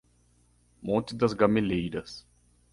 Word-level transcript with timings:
Monte 0.81 1.15
das 1.15 1.37
Gameleiras 1.37 2.25